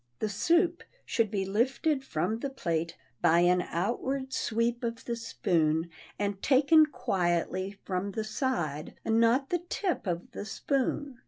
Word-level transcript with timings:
The 0.17 0.29
soup 0.29 0.83
should 1.05 1.29
be 1.29 1.45
lifted 1.45 2.03
from 2.03 2.39
the 2.39 2.49
plate 2.49 2.97
by 3.21 3.41
an 3.41 3.61
outward 3.69 4.33
sweep 4.33 4.83
of 4.83 5.05
the 5.05 5.15
spoon, 5.15 5.91
and 6.17 6.41
taken 6.41 6.87
quietly 6.87 7.77
from 7.83 8.13
the 8.13 8.23
side, 8.23 8.95
not 9.05 9.51
the 9.51 9.59
tip, 9.69 10.07
of 10.07 10.31
the 10.31 10.43
spoon. 10.45 11.19